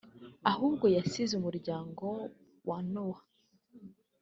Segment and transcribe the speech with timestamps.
[0.51, 2.05] ahubwo yasize umuryango
[2.67, 3.21] wa Nowa